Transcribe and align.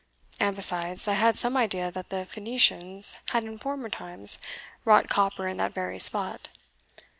And 0.39 0.55
besides, 0.55 1.07
I 1.07 1.13
had 1.13 1.37
some 1.37 1.55
idea 1.55 1.91
that 1.91 2.09
the 2.09 2.25
Phoenicians 2.25 3.19
had 3.29 3.43
in 3.43 3.59
former 3.59 3.87
times 3.87 4.39
wrought 4.83 5.09
copper 5.09 5.47
in 5.47 5.57
that 5.57 5.75
very 5.75 5.99
spot. 5.99 6.47